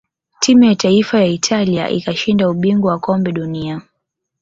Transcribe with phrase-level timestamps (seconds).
[0.39, 3.81] timu ya taifa ya italia ikashinda ubingwa wa kombe dunia